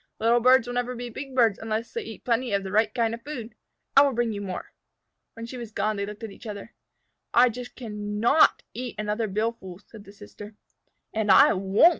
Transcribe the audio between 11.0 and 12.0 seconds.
"And I won't!"